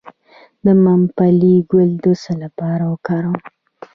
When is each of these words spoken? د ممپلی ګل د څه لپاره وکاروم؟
د 0.65 0.67
ممپلی 0.85 1.55
ګل 1.71 1.91
د 2.03 2.05
څه 2.21 2.33
لپاره 2.43 2.83
وکاروم؟ 2.93 3.37